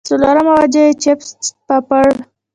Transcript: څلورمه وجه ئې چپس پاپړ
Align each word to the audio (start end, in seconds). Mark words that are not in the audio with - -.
څلورمه 0.09 0.51
وجه 0.59 0.83
ئې 0.87 0.93
چپس 1.01 1.29
پاپړ 1.67 2.07